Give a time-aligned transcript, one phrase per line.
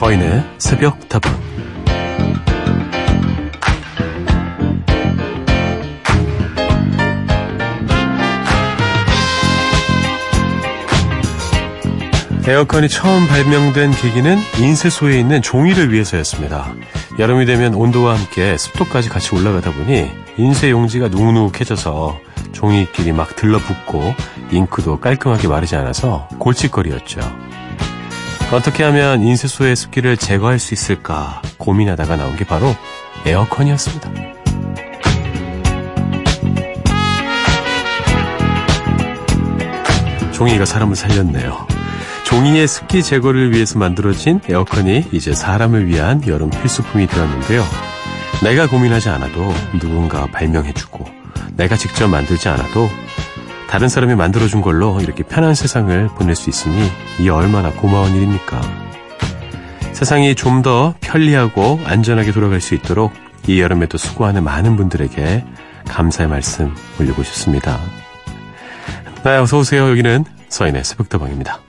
[0.00, 1.30] 서인의 새벽 다방
[12.48, 16.72] 에어컨이 처음 발명된 계기는 인쇄소에 있는 종이를 위해서였습니다.
[17.18, 22.18] 여름이 되면 온도와 함께 습도까지 같이 올라가다 보니 인쇄 용지가 눅눅해져서
[22.52, 24.14] 종이끼리 막 들러붙고
[24.50, 27.49] 잉크도 깔끔하게 마르지 않아서 골칫거리였죠.
[28.52, 32.74] 어떻게 하면 인쇄소의 습기를 제거할 수 있을까 고민하다가 나온 게 바로
[33.24, 34.10] 에어컨이었습니다.
[40.32, 41.68] 종이가 사람을 살렸네요.
[42.24, 47.64] 종이의 습기 제거를 위해서 만들어진 에어컨이 이제 사람을 위한 여름 필수품이 되었는데요.
[48.42, 51.04] 내가 고민하지 않아도 누군가 발명해주고
[51.56, 52.88] 내가 직접 만들지 않아도
[53.70, 56.74] 다른 사람이 만들어준 걸로 이렇게 편한 세상을 보낼 수 있으니
[57.20, 58.60] 이 얼마나 고마운 일입니까?
[59.92, 63.12] 세상이 좀 더 편리하고 안전하게 돌아갈 수 있도록
[63.46, 65.44] 이 여름에도 수고하는 많은 분들에게
[65.86, 67.78] 감사의 말씀 올리고 싶습니다.
[69.24, 69.88] 네, 어서오세요.
[69.88, 71.60] 여기는 서인의 새벽다방입니다.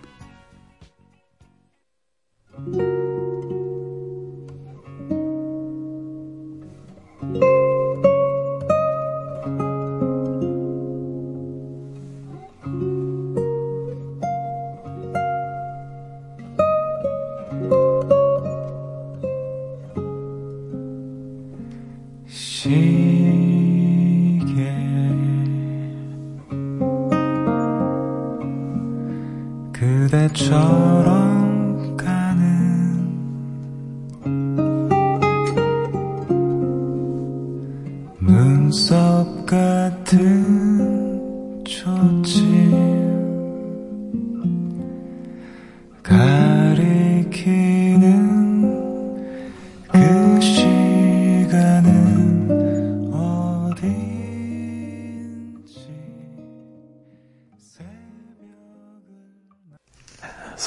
[30.52, 30.91] 그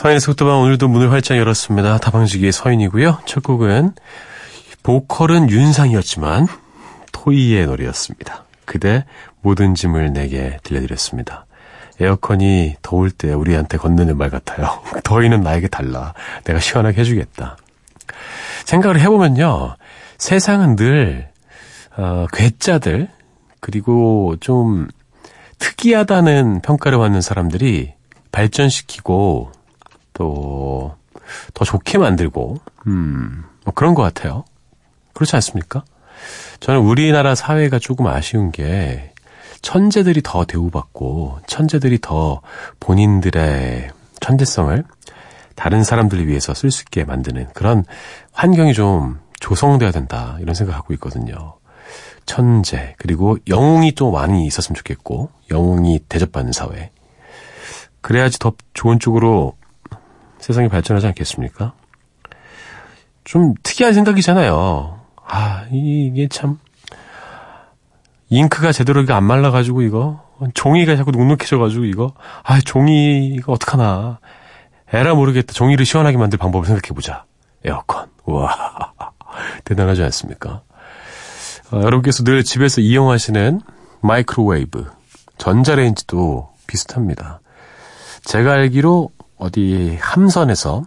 [0.04, 1.96] 서인의 속도방 오늘도 문을 활짝 열었습니다.
[1.96, 3.20] 다방지기의 서인이고요.
[3.24, 3.94] 첫 곡은
[4.82, 6.46] 보컬은 윤상이었지만
[7.12, 8.44] 토이의 노래였습니다.
[8.66, 9.06] 그대
[9.40, 11.46] 모든 짐을 내게 들려드렸습니다.
[11.98, 14.82] 에어컨이 더울 때 우리한테 건네는 말 같아요.
[15.04, 16.12] 더위는 나에게 달라.
[16.44, 17.56] 내가 시원하게 해주겠다.
[18.66, 19.76] 생각을 해보면요.
[20.18, 21.30] 세상은 늘,
[21.96, 23.08] 어, 괴짜들,
[23.60, 24.86] 그리고 좀
[25.60, 27.94] 특이하다는 평가를 받는 사람들이
[28.32, 29.63] 발전시키고
[30.14, 30.96] 또,
[31.52, 34.44] 더 좋게 만들고, 음, 뭐 그런 것 같아요.
[35.12, 35.84] 그렇지 않습니까?
[36.60, 39.12] 저는 우리나라 사회가 조금 아쉬운 게,
[39.62, 42.40] 천재들이 더 대우받고, 천재들이 더
[42.80, 44.84] 본인들의 천재성을
[45.54, 47.84] 다른 사람들을 위해서 쓸 수 있게 만드는 그런
[48.32, 51.54] 환경이 좀 조성돼야 된다, 이런 생각하고 있거든요.
[52.26, 56.90] 천재, 그리고 영웅이 좀 많이 있었으면 좋겠고, 영웅이 대접받는 사회.
[58.00, 59.54] 그래야지 더 좋은 쪽으로
[60.44, 61.72] 세상이 발전하지 않겠습니까?
[63.24, 65.00] 좀 특이한 생각이잖아요.
[65.26, 66.58] 아, 이게 참,
[68.28, 70.22] 잉크가 제대로 안 말라가지고 이거,
[70.52, 72.12] 종이가 자꾸 눅눅해져가지고 이거,
[72.42, 74.18] 아, 종이가 어떡하나.
[74.92, 75.54] 에라 모르겠다.
[75.54, 77.24] 종이를 시원하게 만들 방법을 생각해보자.
[77.64, 78.10] 에어컨.
[78.26, 78.92] 우와.
[79.64, 80.60] 대단하지 않습니까?
[81.72, 83.62] 어, 여러분께서 늘 집에서 이용하시는
[84.02, 84.90] 마이크로웨이브,
[85.38, 87.40] 전자레인지도 비슷합니다.
[88.24, 89.10] 제가 알기로
[89.44, 90.82] 어디 함선에서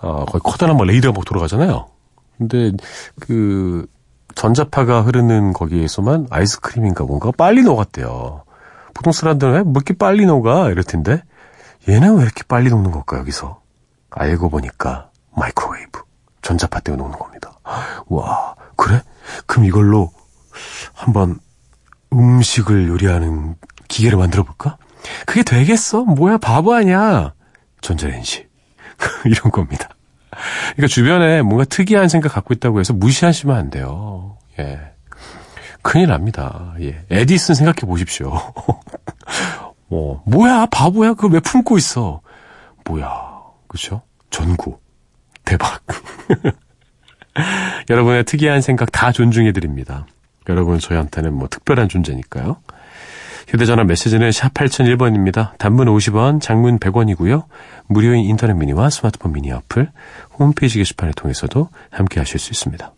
[0.00, 1.88] 어 거의 커다란 뭐 레이더가 막 돌아가잖아요.
[2.38, 2.72] 근데
[3.20, 3.86] 그
[4.34, 8.44] 전자파가 흐르는 거기에서만 아이스크림인가 뭔가 빨리 녹았대요.
[8.94, 11.22] 보통 사람들은 왜 이렇게 빨리 녹아 이럴 텐데
[11.88, 13.60] 얘는 왜 이렇게 빨리 녹는 걸까 여기서
[14.10, 16.02] 알고 보니까 마이크로웨이브
[16.42, 17.58] 전자파 때문에 녹는 겁니다.
[18.06, 19.02] 와 그래?
[19.46, 20.12] 그럼 이걸로
[20.92, 21.40] 한번
[22.12, 23.56] 음식을 요리하는
[23.88, 24.76] 기계를 만들어 볼까?
[25.26, 26.04] 그게 되겠어?
[26.04, 27.34] 뭐야, 바보 아니야?
[27.80, 28.46] 전자레인지.
[29.26, 29.88] 이런 겁니다.
[30.72, 34.38] 그러니까 주변에 뭔가 특이한 생각 갖고 있다고 해서 무시하시면 안 돼요.
[34.58, 34.80] 예.
[35.82, 36.74] 큰일 납니다.
[36.80, 37.04] 예.
[37.10, 38.32] 에디슨 생각해 보십시오.
[39.90, 41.14] 어, 뭐야, 바보야?
[41.14, 42.20] 그걸 왜 품고 있어?
[42.84, 43.08] 뭐야,
[43.68, 44.02] 그쵸?
[44.30, 44.78] 전구.
[45.44, 45.82] 대박.
[47.90, 50.06] 여러분의 특이한 생각 다 존중해 드립니다.
[50.48, 52.56] 여러분 저희한테는 뭐 특별한 존재니까요.
[53.48, 55.56] 휴대전화 메시지는 샵 8001번입니다.
[55.58, 57.44] 단문 50원, 장문 100원이고요.
[57.86, 59.90] 무료인 인터넷 미니와 스마트폰 미니 어플,
[60.38, 62.92] 홈페이지 게시판을 통해서도 함께 하실 수 있습니다.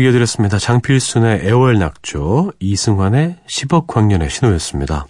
[0.00, 0.58] 곡 이어드렸습니다.
[0.58, 5.06] 장필순의 애월 낙조, 이승환의 10억 광년의 신호였습니다.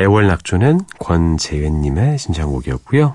[0.00, 3.12] 애월 낙조는 권재은님의 신청곡이었고요.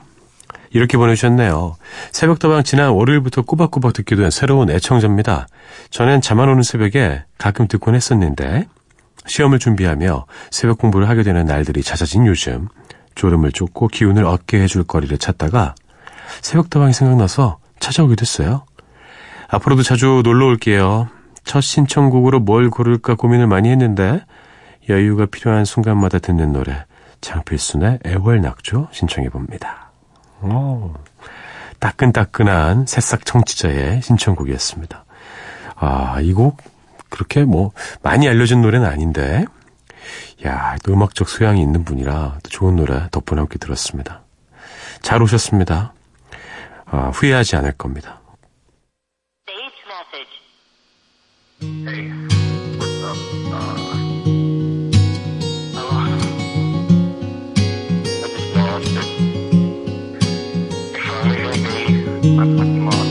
[0.70, 1.78] 이렇게 보내주셨네요.
[2.12, 5.48] 새벽다방 지난 월요일부터 꼬박꼬박 듣게 된 새로운 애청자입니다.
[5.90, 8.68] 전엔 잠안 오는 새벽에 가끔 듣곤 했었는데
[9.26, 12.68] 시험을 준비하며 새벽 공부를 하게 되는 날들이 잦아진 요즘
[13.16, 15.74] 졸음을 쫓고 기운을 얻게 해줄 거리를 찾다가
[16.42, 18.66] 새벽다방이 생각나서 찾아오게 됐어요.
[19.52, 21.10] 앞으로도 자주 놀러 올게요.
[21.44, 24.24] 첫 신청곡으로 뭘 고를까 고민을 많이 했는데
[24.90, 26.86] 여유가 필요한 순간마다 듣는 노래
[27.22, 29.92] 장필순의 애월낙조 신청해봅니다.
[30.42, 30.94] 오,
[31.80, 35.06] 따끈따끈한 새싹 청취자의 신청곡이었습니다.
[35.76, 36.58] 아, 이 곡
[37.10, 37.72] 그렇게 뭐
[38.02, 39.46] 많이 알려진 노래는 아닌데
[40.46, 44.22] 야, 또 음악적 소양이 있는 분이라 또 좋은 노래 덕분에 함께 들었습니다.
[45.02, 45.94] 잘 오셨습니다.
[46.86, 48.21] 아, 후회하지 않을 겁니다.
[51.62, 52.10] Hey,
[52.80, 53.18] what's up?
[53.46, 53.56] Uh,
[55.78, 56.18] uh
[58.10, 58.88] I just lost.
[60.96, 63.11] If I lose again, I'm fucking.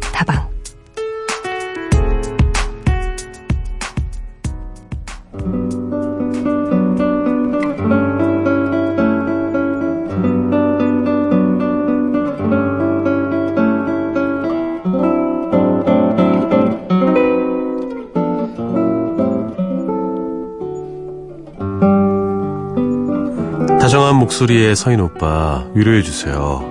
[24.41, 26.61] 목소리의 서인 오빠 위로해 주세요.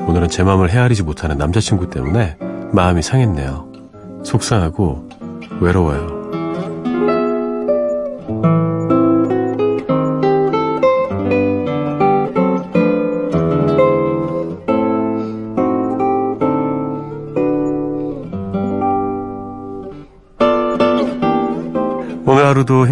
[0.00, 2.36] 오늘은 제 마음을 헤아리지 못하는 남자친구 때문에
[2.72, 3.68] 마음이 상했네요.
[4.24, 5.08] 속상하고
[5.60, 6.17] 외로워요.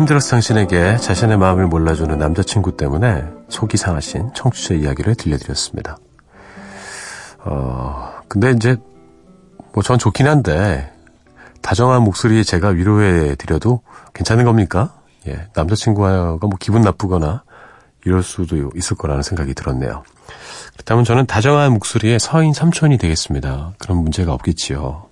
[0.07, 5.99] 힘들었을 당신에게 자신의 마음을 몰라주는 남자친구 때문에 속이 상하신 청취자 이야기를 들려드렸습니다.
[7.45, 8.77] 어, 근데 이제,
[9.73, 10.93] 뭐 전 좋긴 한데,
[11.61, 13.83] 다정한 목소리에 제가 위로해 드려도
[14.15, 14.95] 괜찮은 겁니까?
[15.27, 17.43] 예, 남자친구가 뭐 기분 나쁘거나
[18.05, 20.05] 이럴 수도 있을 거라는 생각이 들었네요.
[20.75, 23.73] 그렇다면 저는 다정한 목소리에 서인 삼촌이 되겠습니다.
[23.79, 25.07] 그런 문제가 없겠지요.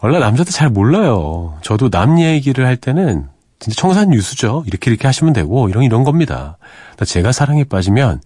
[0.00, 1.58] 원래 남자도 잘 몰라요.
[1.60, 4.64] 저도 남 얘기를 할 때는 진짜 청산 유수죠.
[4.66, 6.58] 이렇게 이렇게 하시면 되고 이런 이런 겁니다.
[7.04, 8.20] 제가 사랑에 빠지면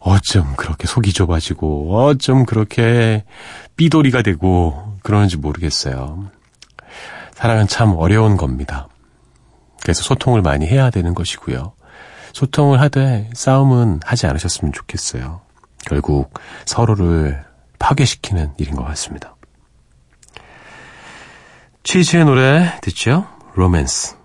[0.00, 3.24] 어쩜 그렇게 속이 좁아지고 어쩜 그렇게
[3.76, 6.30] 삐돌이가 되고 그러는지 모르겠어요.
[7.34, 8.88] 사랑은 참 어려운 겁니다.
[9.82, 11.72] 그래서 소통을 많이 해야 되는 것이고요.
[12.32, 15.40] 소통을 하되 싸움은 하지 않으셨으면 좋겠어요.
[15.86, 16.32] 결국
[16.64, 17.42] 서로를
[17.78, 19.36] 파괴시키는 일인 것 같습니다.
[21.82, 23.26] 치즈의 노래 듣죠?
[23.54, 24.19] 로맨스.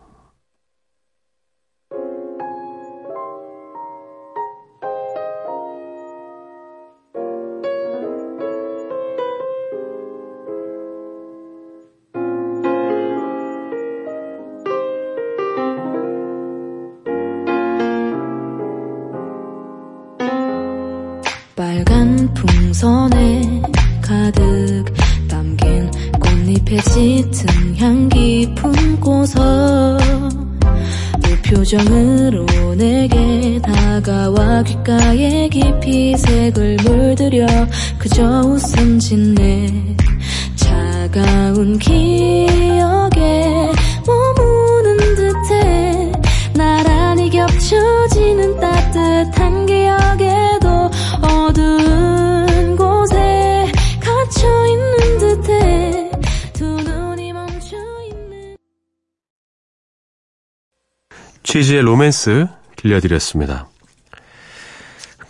[61.55, 63.69] 치즈의 로맨스 들려드렸습니다.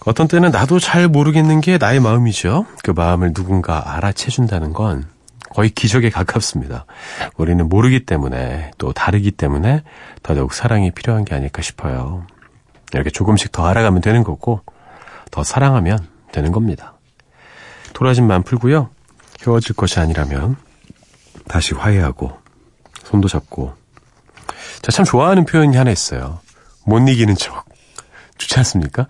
[0.08, 2.65] 어떤 때는 나도 잘 모르겠는 게 나의 마음이죠.
[2.84, 5.05] 그 마음을 누군가 알아채준다는 건
[5.51, 6.88] 거의 기적에 가깝습니다.
[7.38, 9.84] 우리는 모르기 때문에 또 다르기 때문에
[10.24, 12.25] 더더욱 사랑이 필요한 게 아닐까 싶어요.
[12.94, 14.62] 이렇게 조금씩 더 알아가면 되는 거고
[15.29, 16.00] 더 사랑하면
[16.32, 16.96] 되는 겁니다.
[17.94, 18.89] 돌아짐만 풀고요.
[19.46, 20.55] 헤어질 것이 아니라면
[21.48, 22.36] 다시 화해하고
[23.03, 23.85] 손도 잡고
[24.86, 26.42] 제가 참 좋아하는 표현이 하나 있어요.
[26.86, 27.65] 못 이기는 척.
[28.38, 29.08] 좋지 않습니까?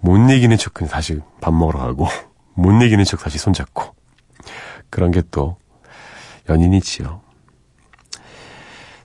[0.00, 2.08] 못 이기는 척은 다시 밥 먹으러 가고
[2.56, 3.94] 못 이기는 척 다시 손잡고
[4.88, 5.58] 그런 게 또
[6.48, 7.20] 연인이지요.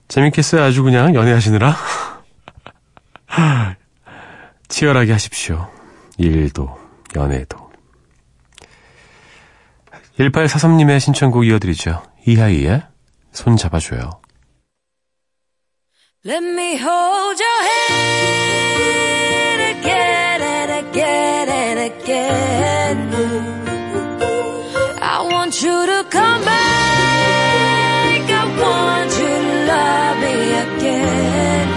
[0.08, 0.62] 재밌겠어요.
[0.62, 1.76] 아주 그냥 연애하시느라
[4.68, 5.70] 치열하게 하십시오.
[6.16, 6.74] 일도
[7.14, 7.70] 연애도
[10.18, 12.02] 1843님의 신청곡 이어드리죠.
[12.24, 12.82] 이하이의
[13.32, 14.23] 손 잡아줘요.
[16.26, 22.96] Let me hold your hand again and again and again.
[25.02, 28.30] I want you to come back.
[28.30, 31.68] I want you to love me again.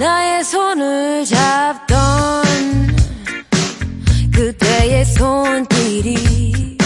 [0.00, 2.44] 나의 손을 잡던
[4.34, 6.76] 그때의 손길이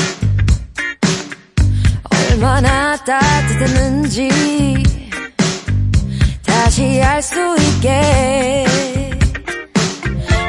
[2.10, 4.87] 얼마나 따뜻했는지
[6.80, 8.64] 알수 있게.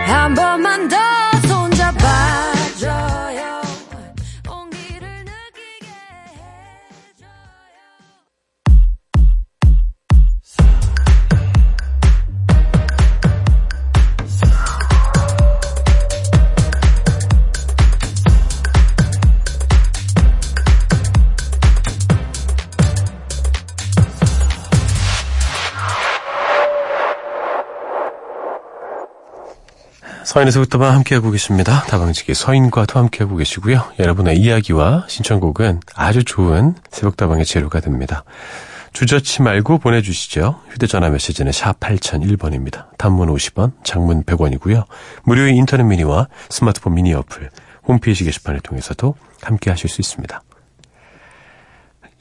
[0.05, 0.95] 한 번만 더
[1.47, 3.08] 손잡아줘
[30.29, 31.81] 서인에서부터만 함께하고 계십니다.
[31.85, 33.83] 다방지기 서인과도 함께하고 계시고요.
[33.97, 38.23] 여러분의 이야기와 신청곡은 아주 좋은 새벽다방의 재료가 됩니다.
[38.93, 40.61] 주저치 말고 보내주시죠.
[40.69, 42.95] 휴대전화 메시지는 샵 8001번입니다.
[42.99, 44.85] 단문 50원, 장문 100원이고요.
[45.23, 47.49] 무료의 인터넷 미니와 스마트폰 미니 어플,
[47.87, 50.43] 홈페이지 게시판을 통해서도 함께 하실 수 있습니다.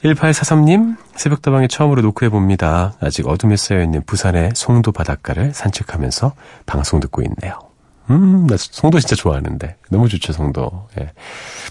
[0.03, 2.95] 1843님, 새벽다방에 처음으로 노크해봅니다.
[3.03, 6.33] 아직 어둠에 쌓여있는 부산의 송도 바닷가를 산책하면서
[6.65, 7.68] 방송 듣고 있네요.
[8.11, 9.77] 음, 나 송도 진짜 좋아하는데.
[9.91, 10.89] 너무 좋죠, 송도.
[11.01, 11.13] 예.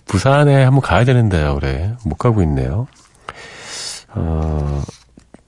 [0.05, 1.95] 부산에 한번 가야 되는데요, 그래.
[2.05, 2.87] 못 가고 있네요.
[4.09, 4.83] 어,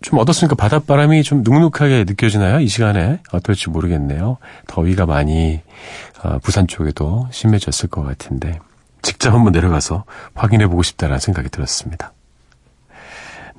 [0.01, 0.55] 좀 어떻습니까?
[0.55, 2.59] 바닷바람이 좀 눅눅하게 느껴지나요?
[2.59, 3.19] 이 시간에?
[3.31, 4.37] 어떨지 모르겠네요.
[4.67, 5.61] 더위가 많이,
[6.23, 8.59] 어, 부산 쪽에도 심해졌을 것 같은데.
[9.01, 12.13] 직접 한번 내려가서 확인해 보고 싶다라는 생각이 들었습니다.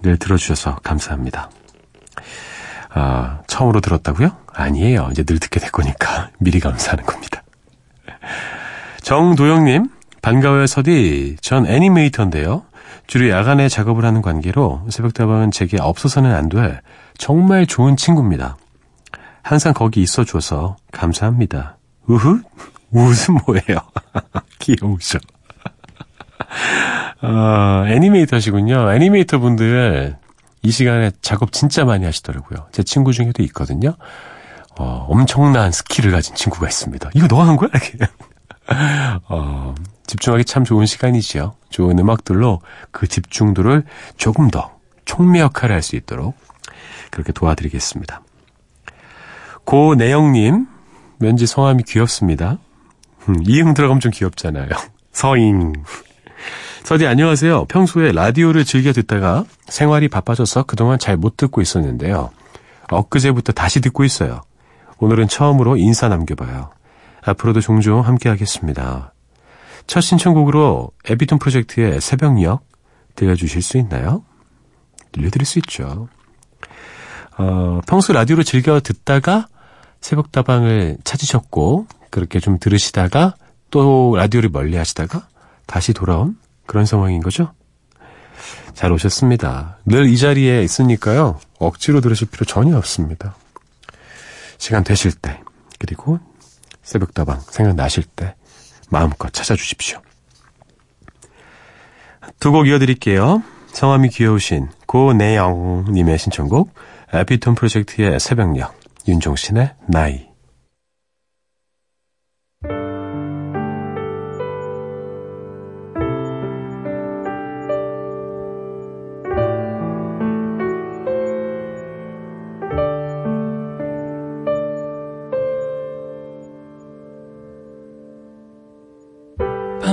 [0.03, 1.51] 늘 들어주셔서 감사합니다.
[2.93, 4.31] 아, 처음으로 들었다고요?
[4.53, 5.09] 아니에요.
[5.13, 7.43] 이제 늘 듣게 될 거니까 미리 감사하는 겁니다.
[9.03, 9.89] 정도영님,
[10.23, 11.37] 반가워요, 서디.
[11.41, 12.65] 전 애니메이터인데요.
[13.07, 16.81] 주로 야간에 작업을 하는 관계로 새벽다방은 제게 없어서는 안 돼.
[17.19, 18.57] 정말 좋은 친구입니다.
[19.43, 21.77] 항상 거기 있어줘서 감사합니다.
[22.07, 22.41] 우후?
[22.93, 23.81] 웃음 뭐예요?
[24.61, 25.19] 귀여우셔.
[27.23, 28.93] 어, 애니메이터시군요.
[28.93, 30.17] 애니메이터 분들
[30.63, 32.67] 이 시간에 작업 진짜 많이 하시더라고요.
[32.73, 33.95] 제 친구 중에도 있거든요.
[34.79, 37.11] 어, 엄청난 스킬을 가진 친구가 있습니다.
[37.15, 37.71] 이거 너가 한 거야?
[39.29, 39.75] 어,
[40.07, 41.55] 집중하기 참 좋은 시간이지요.
[41.71, 43.85] 좋은 음악들로 그 집중도를
[44.17, 44.73] 조금 더
[45.05, 46.37] 총명확하게 할수 있도록
[47.11, 48.23] 그렇게 도와드리겠습니다.
[49.65, 50.67] 고내영님,
[51.19, 52.59] 왠지 성함이 귀엽습니다.
[53.29, 54.69] 음, 이응 들어가면 좀 귀엽잖아요.
[55.13, 55.73] 서잉.
[56.85, 57.67] 서디 안녕하세요.
[57.67, 62.31] 평소에 라디오를 즐겨 듣다가 생활이 바빠져서 그동안 잘 못 듣고 있었는데요.
[62.91, 64.41] 엊그제부터 다시 듣고 있어요.
[64.99, 66.71] 오늘은 처음으로 인사 남겨봐요.
[67.23, 69.13] 앞으로도 종종 함께 하겠습니다.
[69.87, 72.61] 첫 신청곡으로 에비톤 프로젝트의 새벽녘
[73.15, 74.25] 들려주실 수 있나요?
[75.13, 76.09] 들려드릴 수 있죠.
[77.39, 79.47] 어, 평소 라디오를 즐겨 듣다가
[80.01, 83.35] 새벽다방을 찾으셨고 그렇게 좀 들으시다가
[83.71, 85.29] 또 라디오를 멀리 하시다가
[85.67, 86.37] 다시 돌아온
[86.71, 87.53] 그런 상황인 거죠?
[88.75, 89.79] 잘 오셨습니다.
[89.87, 91.41] 늘 이 자리에 있으니까요.
[91.59, 93.35] 억지로 들으실 필요 전혀 없습니다.
[94.57, 95.41] 시간 되실 때,
[95.81, 96.21] 그리고
[96.85, 98.37] 새벽다방 생각나실 때
[98.89, 100.01] 마음껏 찾아주십시오.
[102.39, 103.43] 두 곡 이어드릴게요.
[103.73, 106.73] 성함이 귀여우신 고내영님의 신청곡
[107.13, 108.73] 에피톤 프로젝트의 새벽녘
[109.09, 110.30] 윤종신의 나이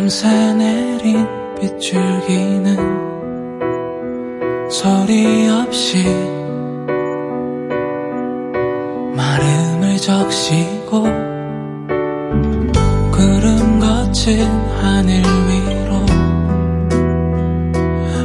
[0.08, 1.28] 밤새 내린
[1.60, 2.78] 빗줄기는
[4.70, 6.06] 소리 없이
[9.14, 11.04] 마름을 적시고
[13.12, 14.48] 구름 거친
[14.80, 15.98] 하늘 위로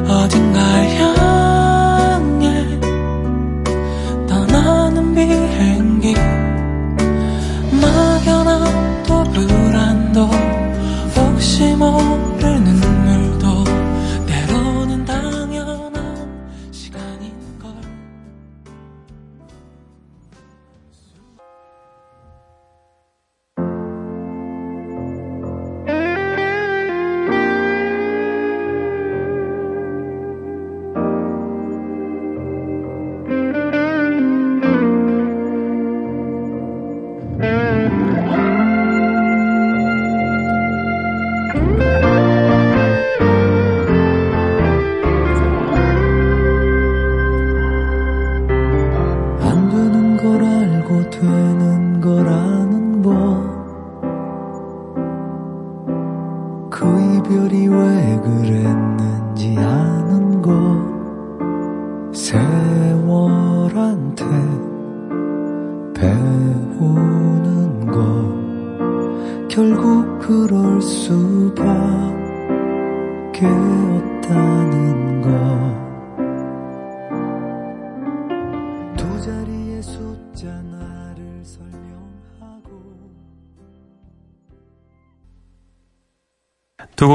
[0.09, 2.79] 어딘가를 향해
[4.29, 5.82] 떠나는 비행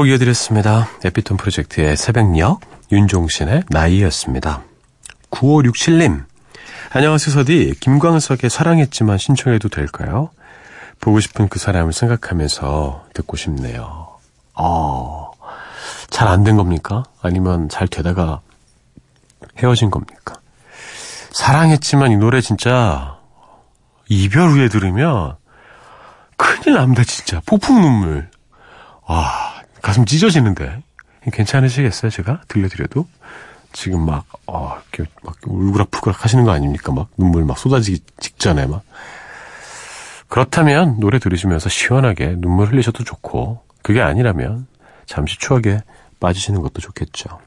[0.08, 0.88] 곡 이어드렸습니다.
[1.04, 4.62] 에피톤 프로젝트의 새벽녘, 윤종신의 나이였습니다.
[5.30, 6.24] 9567님,
[6.94, 7.74] 안녕하세요, 서디.
[7.80, 10.30] 김광석의 사랑했지만 신청해도 될까요?
[11.00, 14.08] 보고 싶은 그 사람을 생각하면서 듣고 싶네요.
[14.54, 15.30] 어,
[16.08, 17.04] 잘 안 된 겁니까?
[17.20, 18.40] 아니면 잘 되다가
[19.58, 20.36] 헤어진 겁니까?
[21.32, 23.18] 사랑했지만 이 노래 진짜
[24.08, 25.36] 이별 후에 들으면
[26.38, 27.42] 큰일 납니다, 진짜.
[27.44, 28.30] 폭풍 눈물.
[29.06, 30.82] 와, 가슴 찢어지는데.
[31.30, 32.42] 괜찮으시겠어요, 제가?
[32.48, 33.06] 들려드려도?
[33.72, 36.92] 지금 막, 어, 이렇게 막 울그락푸그락 하시는 거 아닙니까?
[36.92, 38.82] 막 눈물 막 쏟아지기 직전에 막.
[40.28, 44.66] 그렇다면 노래 들으시면서 시원하게 눈물 흘리셔도 좋고, 그게 아니라면
[45.06, 45.80] 잠시 추억에
[46.20, 47.40] 빠지시는 것도 좋겠죠.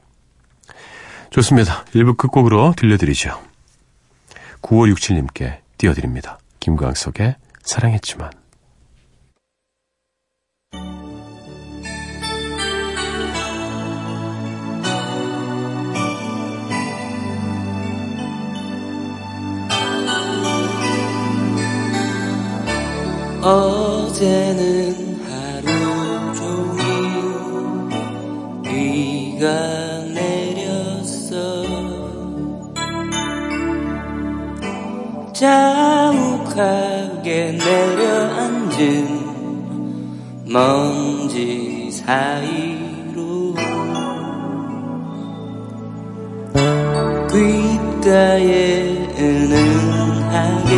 [1.30, 1.84] 좋습니다.
[1.86, 3.40] 1부 끝곡으로 들려드리죠.
[4.62, 6.38] 9567님께 띄워드립니다.
[6.60, 8.41] 김광석의 사랑했지만.
[23.42, 25.66] 어제는 하루
[26.36, 26.82] 종일
[28.62, 29.48] 비가
[30.14, 31.34] 내렸어.
[35.32, 36.78] 자욱하게
[37.58, 38.78] 내려앉은
[40.46, 43.56] 먼지 사이로
[47.28, 48.52] 귓가에
[49.18, 50.72] 은은하게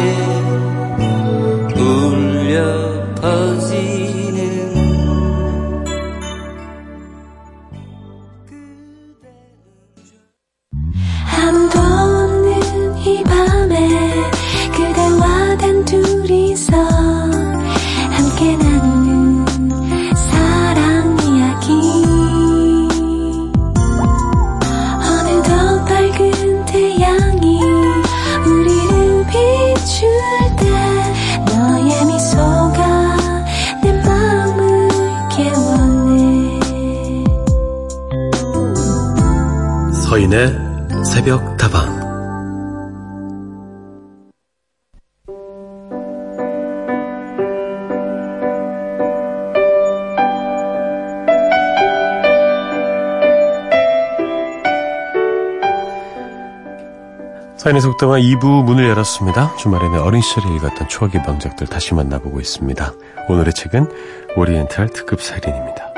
[57.64, 59.56] 서인의 속담화 2부 문을 열었습니다.
[59.56, 62.92] 주말에는 어린 시절에 읽었던 추억의 명작들 다시 만나보고 있습니다.
[63.30, 63.90] 오늘의 책은
[64.36, 65.94] 오리엔탈 특급 살인입니다.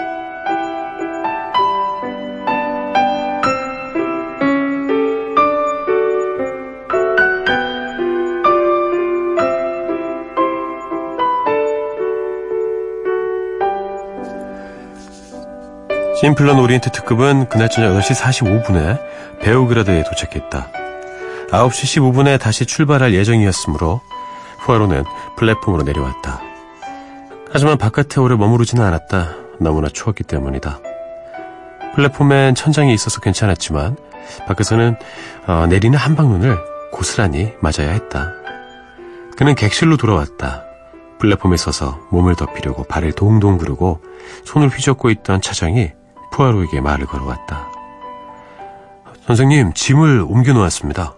[16.20, 19.00] 심플런 오리엔트 특급은 그날 저녁 8시 45분에
[19.40, 20.85] 베오그라드에 도착했다.
[21.50, 24.00] 9시 15분에 다시 출발할 예정이었으므로
[24.60, 25.04] 푸아로는
[25.36, 26.40] 플랫폼으로 내려왔다.
[27.52, 29.36] 하지만 바깥에 오래 머무르지는 않았다.
[29.60, 30.80] 너무나 추웠기 때문이다.
[31.94, 33.96] 플랫폼엔 천장이 있어서 괜찮았지만
[34.46, 34.96] 밖에서는
[35.46, 36.58] 어, 내리는 한방눈을
[36.92, 38.32] 고스란히 맞아야 했다.
[39.36, 40.64] 그는 객실로 돌아왔다.
[41.18, 44.00] 플랫폼에 서서 몸을 덮이려고 발을 동동 구르고
[44.44, 45.92] 손을 휘젓고 있던 차장이
[46.32, 47.68] 푸아로에게 말을 걸어왔다.
[49.26, 51.14] 선생님, 짐을 옮겨 놓았습니다.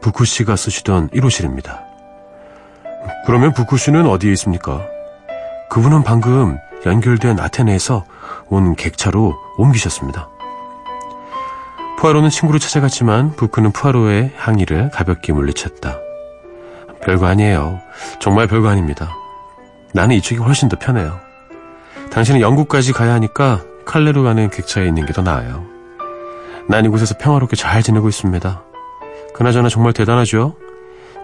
[0.00, 1.80] 부쿠 씨가 쓰시던 1호실입니다.
[3.26, 4.82] 그러면 부쿠 씨는 어디에 있습니까?
[5.70, 8.04] 그분은 방금 연결된 아테네에서
[8.48, 10.28] 온 객차로 옮기셨습니다.
[11.98, 15.96] 푸아로는 친구를 찾아갔지만 부쿠는 푸아로의 항의를 가볍게 물리쳤다.
[17.02, 17.80] 별거 아니에요.
[18.20, 19.10] 정말 별거 아닙니다.
[19.94, 21.18] 나는 이쪽이 훨씬 더 편해요.
[22.10, 25.64] 당신은 영국까지 가야 하니까 칼레로 가는 객차에 있는 게 더 나아요.
[26.68, 28.62] 난 이곳에서 평화롭게 잘 지내고 있습니다.
[29.36, 30.56] 그나저나 정말 대단하죠?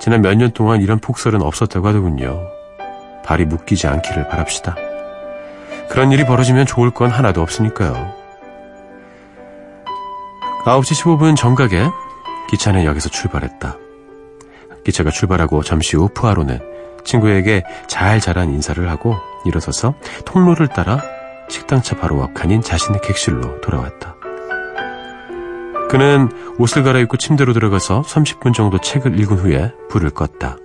[0.01, 2.47] 지난 몇 년 동안 이런 폭설은 없었다고 하더군요.
[3.25, 4.77] 발이 묶이지 않기를 바랍시다.
[5.89, 8.13] 그런 일이 벌어지면 좋을 건 하나도 없으니까요.
[10.65, 11.89] 9시 15분 정각에
[12.51, 13.77] 기차는 역에서 출발했다.
[14.85, 16.61] 기차가 출발하고 잠시 후 푸아로는
[17.05, 19.95] 친구에게 잘 자란 인사를 하고 일어서서
[20.25, 21.01] 통로를 따라
[21.49, 24.17] 식당차 바로 앞 칸인 자신의 객실로 돌아왔다.
[25.93, 30.57] 그는 옷을 갈아입고 침대로 들어가서 30분 정도 책을 읽은 후에 불을 껐다.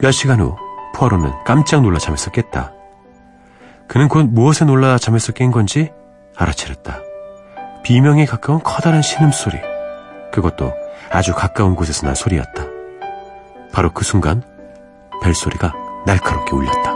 [0.00, 0.56] 몇 시간 후
[0.92, 2.72] 푸아로는 깜짝 놀라 잠에서 깼다.
[3.86, 5.92] 그는 곧 무엇에 놀라 잠에서 깬 건지
[6.36, 6.98] 알아차렸다.
[7.84, 9.56] 비명에 가까운 커다란 신음소리.
[10.32, 10.72] 그것도
[11.12, 12.64] 아주 가까운 곳에서 난 소리였다.
[13.72, 14.42] 바로 그 순간
[15.22, 15.72] 벨소리가
[16.06, 16.93] 날카롭게 울렸다.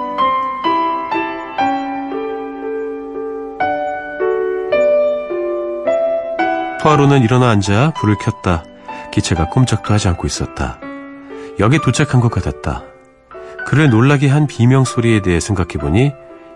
[6.80, 8.64] 푸아로는 일어나 앉아 불을 켰다.
[9.10, 10.78] 기차가 꼼짝도 하지 않고 있었다.
[11.58, 12.84] 역에 도착한 것 같았다.
[13.66, 16.12] 그를 놀라게 한 비명 소리에 대해 생각해보니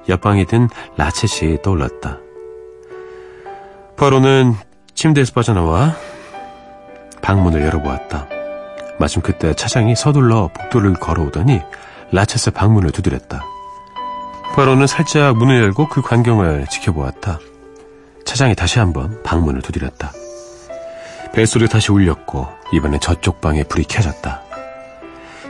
[0.09, 2.19] 옆방에 든 라쳇이 떠올랐다.
[3.97, 4.55] 푸아로는
[4.95, 5.95] 침대에서 빠져나와
[7.21, 8.29] 방문을 열어보았다.
[8.99, 11.61] 마침 그때 차장이 서둘러 복도를 걸어오더니
[12.13, 13.45] 라쳇의 방문을 두드렸다.
[14.55, 17.39] 푸아로는 살짝 문을 열고 그 광경을 지켜보았다.
[18.33, 20.11] 차장이 다시 한번 방문을 두드렸다.
[21.35, 24.41] 벨소리 다시 울렸고 이번엔 저쪽 방에 불이 켜졌다.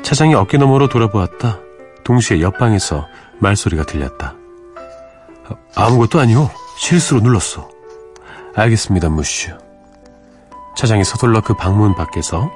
[0.02, 1.60] 차장이 어깨 너머로 돌아보았다.
[2.02, 3.06] 동시에 옆방에서
[3.38, 4.34] 말소리가 들렸다.
[5.76, 6.50] 아무것도 아니오.
[6.76, 7.70] 실수로 눌렀어.
[8.56, 9.56] 알겠습니다, 무슈.
[10.76, 12.50] 차장이 서둘러 그 방문 밖에서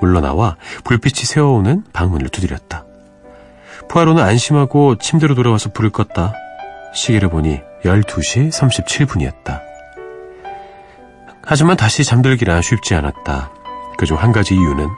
[0.00, 2.84] 물러나와 불빛이 새어오는 방문을 두드렸다.
[3.88, 6.34] 푸아로는 안심하고 침대로 돌아와서 불을 껐다.
[6.94, 9.71] 시계를 보니 12시 37분이었다.
[11.44, 13.50] 하지만 다시 잠들기란 쉽지 않았다.
[13.98, 14.88] 그중 한 가지 이유는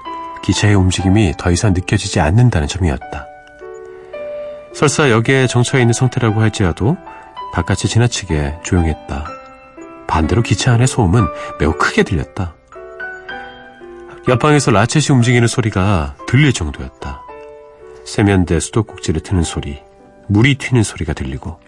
[0.43, 3.27] 기차의 움직임이 더 이상 느껴지지 않는다는 점이었다.
[4.75, 6.97] 설사 역에 정차해 있는 상태라고 할지라도
[7.53, 9.27] 바깥이 지나치게 조용했다.
[10.07, 11.27] 반대로 기차 안의 소음은
[11.61, 12.55] 매우 크게 들렸다.
[14.29, 17.23] 옆방에서 라쳇이 움직이는 소리가 들릴 정도였다.
[18.05, 19.83] 세면대 수도꼭지를 트는 소리,
[20.29, 21.59] 물이 튀는 소리가 들리고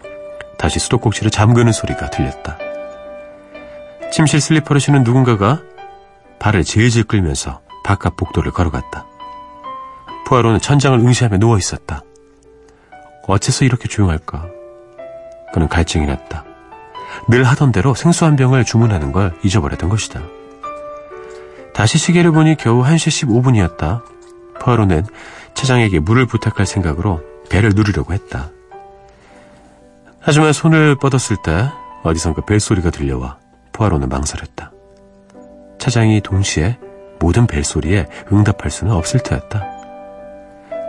[0.58, 2.58] 다시 수도꼭지를 잠그는 소리가 들렸다.
[4.12, 5.60] 침실 슬리퍼를 신은 누군가가
[6.38, 9.06] 발을 질질 끌면서 바깥 복도를 걸어갔다.
[10.26, 12.02] 푸아로는 천장을 응시하며 누워 있었다.
[13.26, 14.46] 어째서 이렇게 조용할까?
[15.52, 16.44] 그는 갈증이 났다.
[17.28, 20.20] 늘 하던 대로 생수 한 병을 주문하는 걸 잊어버렸던 것이다.
[21.74, 24.02] 다시 시계를 보니 겨우 1시 15분이었다.
[24.60, 25.04] 푸아로는
[25.54, 28.50] 차장에게 물을 부탁할 생각으로 배를 누르려고 했다.
[30.20, 31.70] 하지만 손을 뻗었을 때
[32.02, 33.38] 어디선가 벨소리가 들려와
[33.76, 34.72] 푸아로는 망설였다.
[35.78, 36.78] 차장이 동시에
[37.20, 39.62] 모든 벨소리에 응답할 수는 없을 터였다.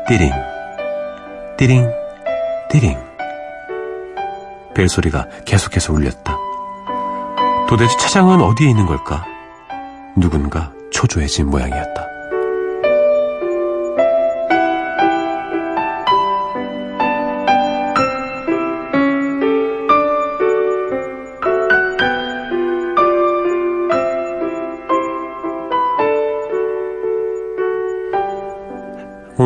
[0.08, 0.32] 띠링,
[1.58, 1.92] 띠링,
[2.70, 2.98] 띠링.
[4.74, 6.38] 벨소리가 계속해서 울렸다.
[7.68, 9.26] 도대체 차장은 어디에 있는 걸까?
[10.16, 12.17] 누군가 초조해진 모양이었다.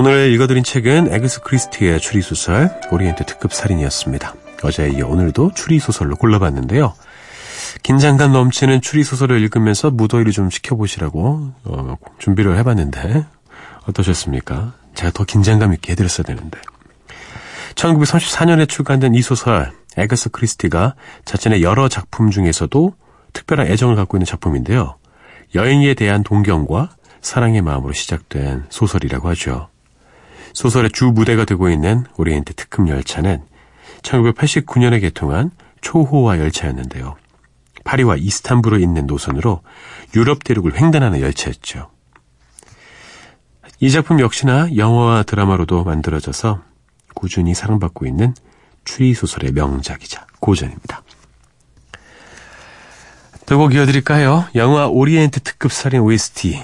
[0.04, 4.34] 오늘 읽어드린 책은 애거사 크리스티의 추리소설 오리엔트 특급 살인이었습니다.
[4.64, 6.96] 어제에 이어 오늘도 추리소설로 골라봤는데요.
[7.84, 13.28] 긴장감 넘치는 추리소설을 읽으면서 무더위를 좀 식혀보시라고 어, 준비를 해봤는데
[13.88, 14.74] 어떠셨습니까?
[14.96, 16.60] 제가 더 긴장감 있게 해드렸어야 되는데
[17.76, 22.96] 1934년에 출간된 이 소설 애거사 크리스티가 자신의 여러 작품 중에서도
[23.34, 24.96] 특별한 애정을 갖고 있는 작품인데요.
[25.54, 26.90] 여행에 대한 동경과
[27.22, 29.71] 사랑의 마음으로 시작된 소설이라고 하죠.
[30.54, 33.44] 소설의 주 무대가 되고 있는 오리엔트 특급 열차는
[34.02, 37.16] 1989년에 개통한 초호화 열차였는데요.
[37.84, 39.62] 파리와 이스탄불에 있는 노선으로
[40.16, 41.90] 유럽 대륙을 횡단하는 열차였죠.
[43.80, 46.62] 이 작품 역시나 영화와 드라마로도 만들어져서
[47.16, 48.36] 꾸준히 사랑받고 있는
[48.84, 51.02] 추리소설의 명작이자 고전입니다.
[53.48, 54.46] 또곡 이어드릴까요?
[54.56, 56.64] 영화 오리엔트 특급 살인 OST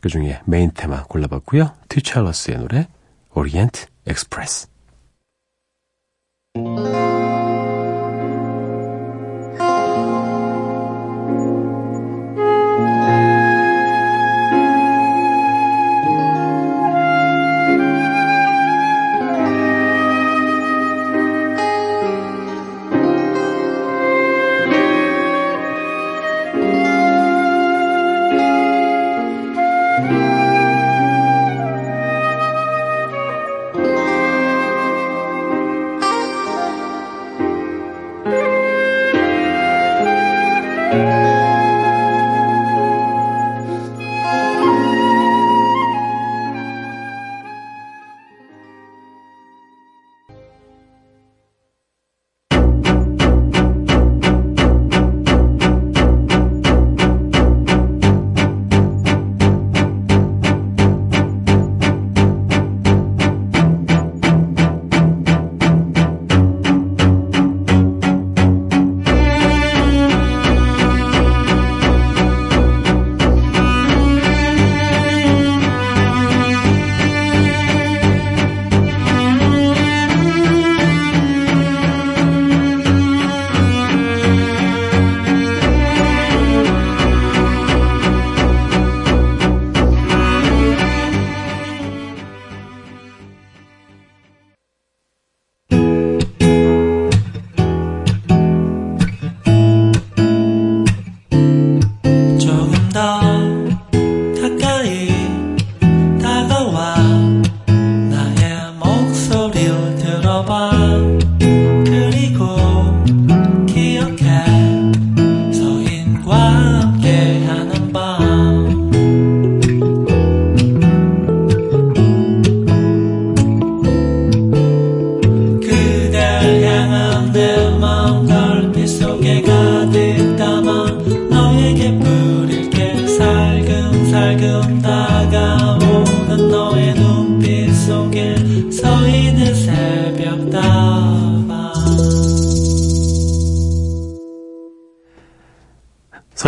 [0.00, 1.72] 그 중에 메인 테마 골라봤고요.
[1.88, 2.88] 티찰러스의 노래
[3.34, 3.50] 오리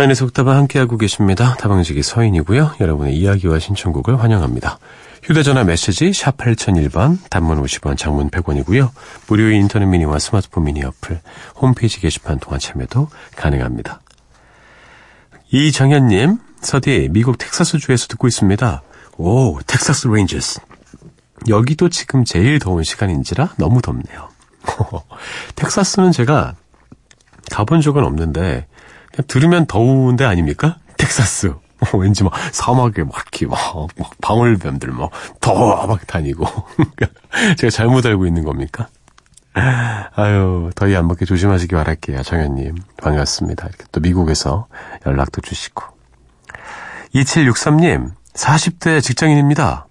[0.03, 1.55] 서인의 새벽다방 함께하고 계십니다.
[1.55, 2.75] 다방지기 서인이고요.
[2.81, 4.77] 여러분의 이야기와 신청곡을 환영합니다.
[5.21, 8.89] 휴대전화 메시지 샵 8001번, 단문 50원, 장문 100원이고요.
[9.27, 11.21] 무료의 인터넷 미니와 스마트폰 미니 어플,
[11.55, 14.01] 홈페이지 게시판 통한 참여도 가능합니다.
[15.51, 18.81] 이정현님, 서디 미국 텍사스주에서 듣고 있습니다.
[19.17, 20.59] 오, 텍사스 레인저스.
[21.47, 24.29] 여기도 지금 제일 더운 시간인지라 너무 덥네요.
[25.55, 26.55] 텍사스는 제가
[27.51, 28.67] 가본 적은 없는데
[29.27, 30.77] 들으면 더운데 아닙니까?
[30.97, 31.47] 텍사스.
[31.47, 36.45] 어, 왠지 막 사막에 막 이렇게 막, 막 방울뱀들 막 더워 막 다니고.
[37.57, 38.87] 제가 잘못 알고 있는 겁니까?
[39.53, 42.75] 아유, 더위 안 먹게 조심하시기 바랄게요, 정현님.
[42.97, 43.67] 반갑습니다.
[43.67, 44.67] 이렇게 또 미국에서
[45.05, 45.83] 연락도 주시고.
[47.13, 49.87] 2763님, 40대 직장인입니다.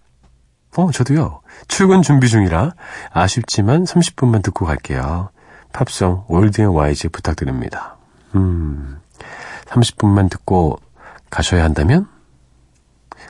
[0.76, 1.42] 어, 저도요.
[1.68, 2.72] 출근 준비 중이라
[3.12, 5.30] 아쉽지만 30분만 듣고 갈게요.
[5.72, 7.96] 팝송 Old and Wise 부탁드립니다.
[8.34, 8.98] 음,
[9.72, 10.78] 30분만 듣고
[11.30, 12.08] 가셔야 한다면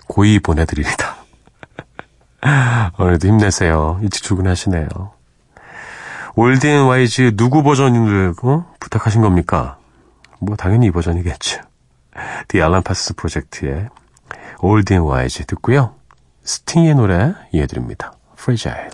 [0.09, 1.17] 고이 보내드립니다.
[2.99, 4.01] 오늘도 힘내세요.
[4.03, 4.89] 일찍 출근하시네요.
[6.35, 8.75] Old and Wise 누구 버전을 어?
[8.81, 9.79] 부탁하신 겁니까?
[10.41, 11.61] 뭐 당연히 이 버전이겠죠.
[12.49, 13.89] The Alan Parsons 프로젝트의
[14.61, 15.95] 올드 앤 와이즈 듣고요.
[16.43, 18.15] 스팅의 노래 이어드립니다.
[18.39, 18.91] Fragile.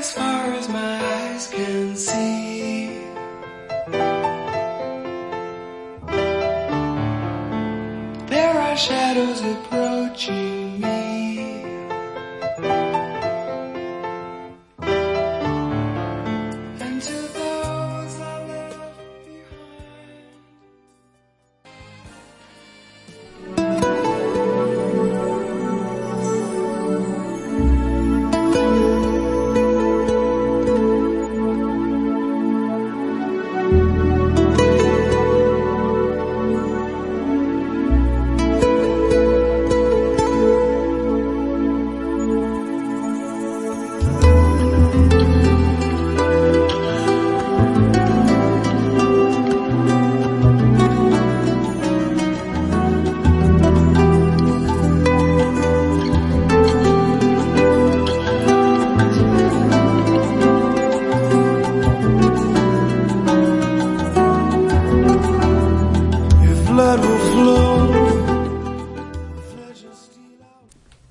[0.00, 2.79] As far as my eyes can see,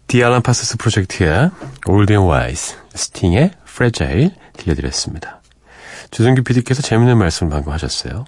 [0.10, 1.52] 디알란 파스스 프로젝트의
[1.88, 2.28] Old and
[2.95, 5.39] 스팅의 Fragile 들려드렸습니다.
[6.10, 8.26] 주승규 PD께서 재밌는 말씀을 방금 하셨어요.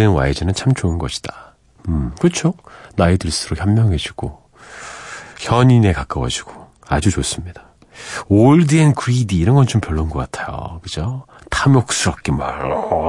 [0.00, 1.54] And Wise는 참 좋은 것이다.
[1.88, 2.54] 음, 그렇죠.
[2.96, 4.40] 나이 들수록 현명해지고
[5.38, 7.74] 현인에 가까워지고 아주 좋습니다.
[8.30, 10.80] Old and Greedy 이런 건 좀 별론 것 같아요.
[10.82, 11.26] 그죠?
[11.50, 12.58] 탐욕스럽게 막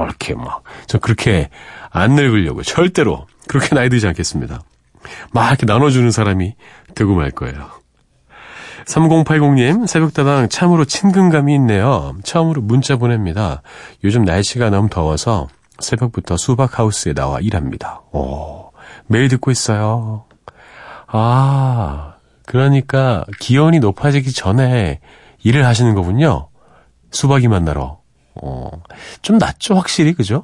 [0.06, 1.48] 이렇게 막 저 그렇게
[1.88, 4.60] 안 늙으려고 절대로 그렇게 나이 들지 않겠습니다.
[5.32, 6.54] 막 이렇게 나눠주는 사람이
[6.94, 7.70] 되고 말 거예요.
[8.86, 12.14] 3080님, 새벽다방 참으로 친근감이 있네요.
[12.22, 13.62] 처음으로 문자 보냅니다.
[14.04, 18.02] 요즘 날씨가 너무 더워서 새벽부터 수박하우스에 나와 일합니다.
[18.12, 18.70] 오,
[19.06, 20.24] 매일 듣고 있어요.
[21.06, 22.14] 아,
[22.46, 25.00] 그러니까 기온이 높아지기 전에
[25.42, 26.48] 일을 하시는 거군요.
[27.10, 27.98] 수박이 만나러.
[28.42, 28.70] 어,
[29.22, 30.42] 좀 낫죠, 확실히, 그죠?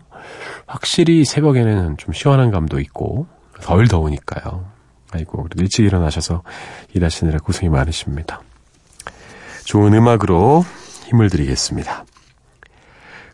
[0.67, 3.27] 확실히 새벽에는 좀 시원한 감도 있고,
[3.61, 4.65] 덜 더우니까요.
[5.13, 6.43] 아이고, 그래도 일찍 일어나셔서
[6.95, 8.43] 일하시느라 고생이 많으십니다.
[9.65, 10.65] 좋은 음악으로
[11.07, 12.05] 힘을 드리겠습니다.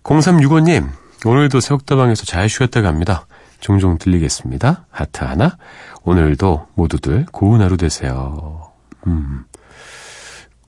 [0.02, 0.88] 0365님,
[1.24, 3.26] 오늘도 새벽다방에서 잘 쉬었다 갑니다.
[3.60, 4.86] 종종 들리겠습니다.
[4.90, 5.56] 하트 하나.
[6.04, 8.72] 오늘도 모두들 고운 하루 되세요.
[9.06, 9.44] 음.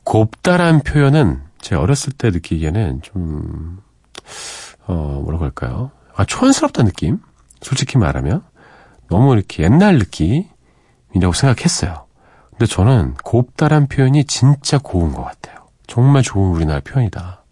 [0.05, 3.79] 곱다란 표현은 제 어렸을 때 느끼기에는 좀,
[4.87, 5.91] 어, 뭐라고 할까요?
[6.17, 7.19] 아, 촌스럽다는 느낌?
[7.61, 8.43] 솔직히 말하면.
[9.09, 10.45] 너무 이렇게 옛날 느낌
[11.15, 12.07] 이라고 생각했어요.
[12.51, 15.67] 근데 저는 곱다란 표현이 진짜 고운 것 같아요.
[15.87, 17.43] 정말 좋은 우리나라 표현이다.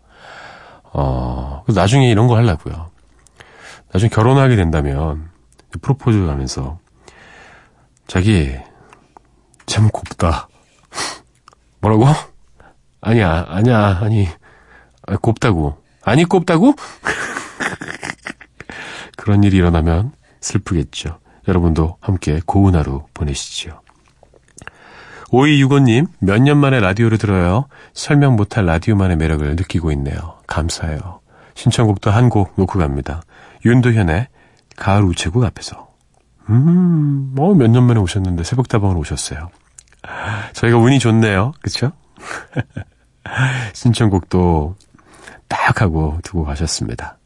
[0.92, 2.90] 어, 나중에 이런 거 하려고요.
[3.92, 5.30] 나중에 결혼하게 된다면,
[5.80, 6.78] 프로포즈 하면서,
[8.06, 8.56] 자기,
[9.66, 10.48] 참 곱다.
[11.80, 12.06] 뭐라고?
[13.00, 14.28] 아니야, 아니야, 아니,
[15.06, 15.82] 아, 곱다고.
[16.02, 16.74] 아니, 곱다고?
[19.16, 21.18] 그런 일이 일어나면 슬프겠죠.
[21.48, 23.80] 여러분도 함께 고운 하루 보내시죠.
[25.30, 27.66] 5265님, 몇 년 만에 라디오를 들어요.
[27.94, 30.38] 설명 못할 라디오만의 매력을 느끼고 있네요.
[30.46, 31.20] 감사해요.
[31.54, 33.22] 신청곡도 한 곡 놓고 갑니다.
[33.64, 34.28] 윤도현의
[34.76, 35.88] 가을 우체국 앞에서.
[36.48, 39.50] 음, 어, 몇 년 만에 오셨는데 새벽다방으로 오셨어요.
[40.52, 41.52] 저희가 운이 좋네요.
[41.60, 41.90] 그쵸?
[43.72, 44.76] 신청곡도
[45.48, 47.18] 딱 하고 두고 가셨습니다.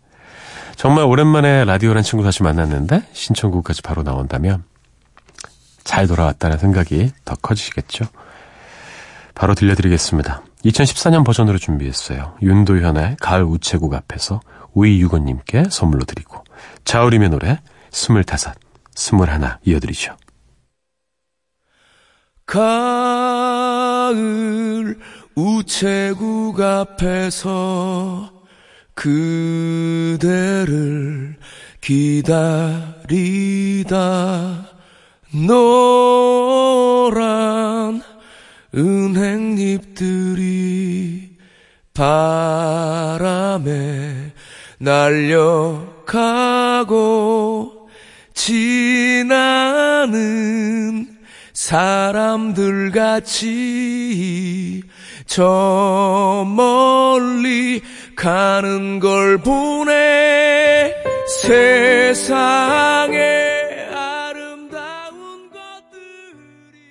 [0.80, 4.64] 정말 오랜만에 라디오란 친구 다시 만났는데 신청곡까지 바로 나온다면
[5.84, 8.06] 잘 돌아왔다는 생각이 더 커지시겠죠?
[9.34, 10.42] 바로 들려드리겠습니다.
[10.64, 12.38] 2014년 버전으로 준비했어요.
[12.40, 14.40] 윤도현의 가을 우체국 앞에서
[14.72, 16.44] 우이유건님께 선물로 드리고
[16.84, 17.60] 자우림의 노래
[17.90, 18.54] 스물다섯,
[18.94, 20.16] 스물하나 이어드리죠.
[22.46, 24.08] 가을
[25.34, 28.39] 우체국 앞에서
[29.00, 30.68] 그대를
[31.80, 33.08] 기다리다
[35.46, 36.82] 노란
[38.74, 40.10] 은행잎들이
[41.94, 43.62] 바람에
[44.78, 46.10] 날려가고
[48.34, 50.10] 지나는
[51.54, 54.82] 사람들 같이
[55.32, 57.80] 저 멀리
[58.16, 60.92] 가는 걸 보네
[61.44, 63.16] 세상에
[63.94, 66.82] 아름다운 것들이.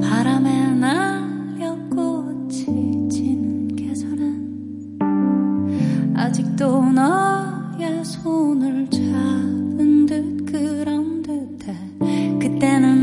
[0.00, 4.98] 바람에 날려 꽃이 지는 계절엔
[6.16, 11.76] 아직도 너의 손을 잡은 듯 그런 듯해.
[12.40, 12.99] 그때는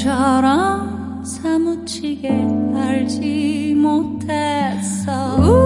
[0.00, 2.30] 지금처럼 사무치게
[2.74, 5.59] 알지 못했어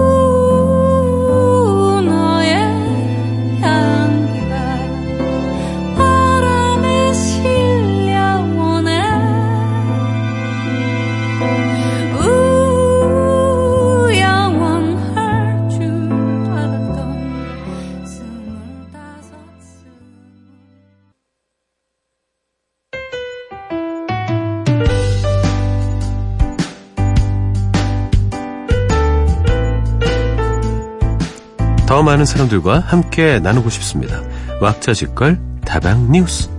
[31.85, 34.19] 더 많은 사람들과 함께 나누고 싶습니다.
[34.59, 36.49] 왁자지껄 다방 뉴스.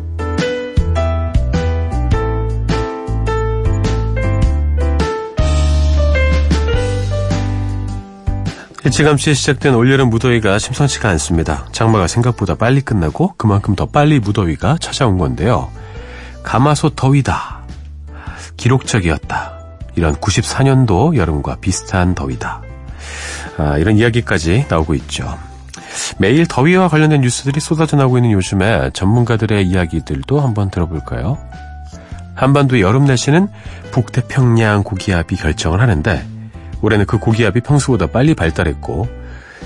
[8.84, 11.66] 일찌감치 시작된 올여름 무더위가 심상치가 않습니다.
[11.72, 15.72] 장마가 생각보다 빨리 끝나고 그만큼 더 빨리 무더위가 찾아온 건데요.
[16.44, 17.64] 가마솥 더위다.
[18.56, 19.58] 기록적이었다.
[19.96, 22.62] 이런 94년도 여름과 비슷한 더위다.
[23.58, 25.38] 아, 이런 이야기까지 나오고 있죠.
[26.18, 31.38] 매일 더위와 관련된 뉴스들이 쏟아져 나오고 있는 요즘에 전문가들의 이야기들도 한번 들어볼까요?
[32.34, 33.48] 한반도 여름 날씨는
[33.92, 36.22] 북태평양 고기압이 결정을 하는데
[36.82, 39.08] 올해는 그 고기압이 평소보다 빨리 발달했고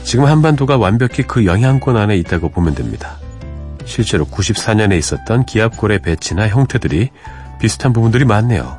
[0.04, 3.16] 지금 한반도가 완벽히 그 영향권 안에 있다고 보면 됩니다.
[3.84, 7.10] 실제로 94년에 있었던 기압골의 배치나 형태들이
[7.60, 8.78] 비슷한 부분들이 많네요.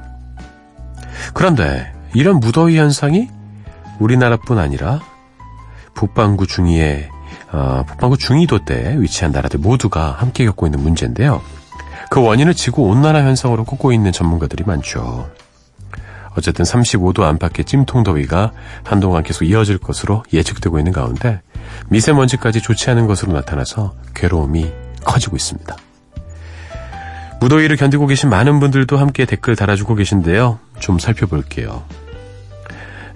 [1.33, 3.27] 그런데 이런 무더위 현상이
[4.01, 4.99] 우리나라뿐 아니라
[5.93, 7.09] 북반구 중위에
[7.51, 11.41] 어, 북반구 중위도 때 위치한 나라들 모두가 함께 겪고 있는 문제인데요.
[12.09, 15.29] 그 원인을 지구 온난화 현상으로 꼽고 있는 전문가들이 많죠.
[16.35, 18.51] 어쨌든 35도 안팎의 찜통 더위가
[18.83, 21.41] 한동안 계속 이어질 것으로 예측되고 있는 가운데
[21.89, 24.71] 미세먼지까지 좋지 않은 것으로 나타나서 괴로움이
[25.03, 25.75] 커지고 있습니다.
[27.41, 30.59] 무더위를 견디고 계신 많은 분들도 함께 댓글 달아주고 계신데요.
[30.79, 31.83] 좀 살펴볼게요.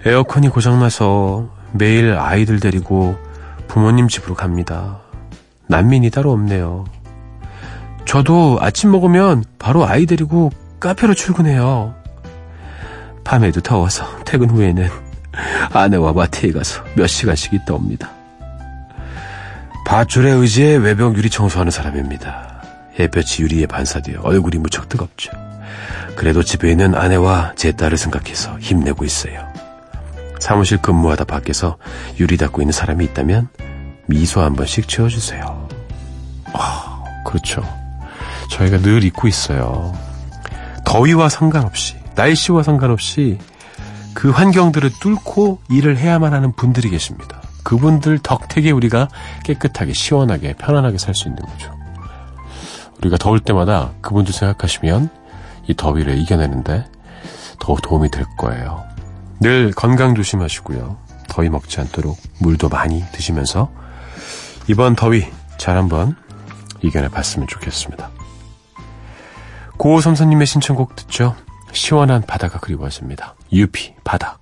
[0.06, 3.16] 에어컨이 고장나서 매일 아이들 데리고
[3.66, 5.00] 부모님 집으로 갑니다.
[5.66, 6.84] 난민이 따로 없네요.
[8.04, 11.96] 저도 아침 먹으면 바로 아이 데리고 카페로 출근해요.
[13.24, 14.88] 밤에도 더워서 퇴근 후에는
[15.72, 18.08] 아내와 마트에 가서 몇 시간씩 있다 옵니다.
[19.86, 22.62] 밧줄에 의지해 외벽 유리 청소하는 사람입니다.
[23.00, 25.32] 햇볕이 유리에 반사되어 얼굴이 무척 뜨겁죠.
[26.14, 29.65] 그래도 집에 있는 아내와 제 딸을 생각해서 힘내고 있어요.
[30.46, 31.76] 사무실 근무하다 밖에서
[32.20, 33.48] 유리 닦고 있는 사람이 있다면
[34.06, 35.68] 미소 한 번씩 지어주세요.
[36.52, 37.64] 아, 그렇죠.
[38.52, 39.92] 저희가 늘 잊고 있어요.
[40.84, 43.38] 더위와 상관없이, 날씨와 상관없이
[44.14, 47.42] 그 환경들을 뚫고 일을 해야만 하는 분들이 계십니다.
[47.64, 49.08] 그분들 덕택에 우리가
[49.42, 51.74] 깨끗하게, 시원하게, 편안하게 살 수 있는 거죠.
[52.98, 55.10] 우리가 더울 때마다 그분들 생각하시면
[55.66, 56.84] 이 더위를 이겨내는데
[57.58, 58.85] 더 도움이 될 거예요.
[59.40, 60.96] 늘 건강 조심하시고요.
[61.28, 63.70] 더위 먹지 않도록 물도 많이 드시면서
[64.68, 65.26] 이번 더위
[65.58, 66.16] 잘 한번
[66.82, 68.10] 이겨내 봤으면 좋겠습니다.
[69.76, 71.36] 고삼선님의 신청곡 듣죠?
[71.72, 73.34] 시원한 바다가 그리워집니다.
[73.52, 74.38] 유피 바다.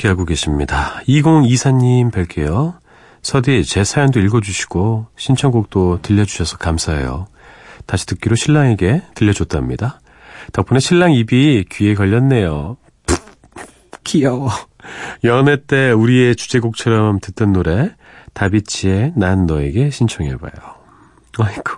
[0.00, 1.00] 함께하고 계십니다.
[1.08, 2.78] 2024님 뵐게요.
[3.22, 7.26] 서디, 제 사연도 읽어주시고, 신청곡도 들려주셔서 감사해요.
[7.86, 10.00] 다시 듣기로 신랑에게 들려줬답니다.
[10.52, 12.76] 덕분에 신랑 입이 귀에 걸렸네요.
[14.04, 14.50] 귀여워.
[15.24, 17.94] 연애 때 우리의 주제곡처럼 듣던 노래,
[18.32, 20.52] 다비치의 난 너에게 신청해봐요.
[21.38, 21.72] 아이고.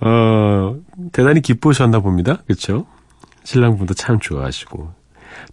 [0.00, 0.76] 어,
[1.12, 2.38] 대단히 기쁘셨나 봅니다.
[2.46, 2.86] 그쵸?
[3.44, 4.97] 신랑분도 참 좋아하시고.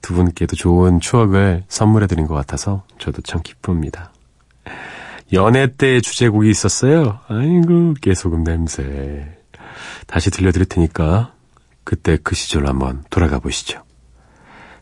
[0.02, 4.12] 두 분께도 좋은 추억을 선물해드린 것 같아서 저도 참 기쁩니다.
[5.34, 7.20] 연애 때 주제곡이 있었어요.
[7.28, 9.38] 아이고, 깨소금 냄새.
[10.08, 11.34] 다시 들려드릴 테니까
[11.84, 13.84] 그때 그 시절로 한번 돌아가 보시죠.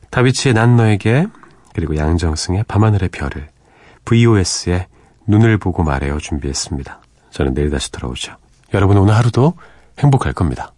[0.09, 1.28] 다비치의 난 너에게
[1.74, 3.49] 그리고 양정승의 밤하늘의 별을
[4.05, 4.88] VOS의
[5.28, 7.01] 눈을 보고 말해요 준비했습니다.
[7.32, 8.36] 저는 내일 다시 돌아오죠.
[8.74, 9.53] 여러분 오늘 하루도
[9.99, 10.74] 행복할 겁니다.